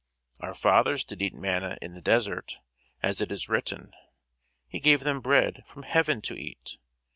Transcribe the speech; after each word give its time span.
Our 0.39 0.55
fathers 0.55 1.03
did 1.03 1.21
eat 1.21 1.35
manna 1.35 1.77
in 1.79 1.93
the 1.93 2.01
desert; 2.01 2.57
as 3.03 3.21
it 3.21 3.31
is 3.31 3.47
written, 3.47 3.91
He 4.67 4.79
gave 4.79 5.01
them 5.01 5.21
bread 5.21 5.63
from 5.67 5.83
heaven 5.83 6.21
to 6.23 6.33
eat. 6.33 6.79